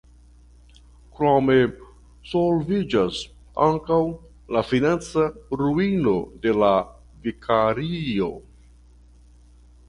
[1.17, 1.57] Krome
[2.31, 3.19] solviĝas
[3.65, 3.99] ankaŭ
[4.57, 5.27] la financa
[5.63, 6.15] ruino
[6.47, 6.73] de la
[7.29, 8.33] vikario.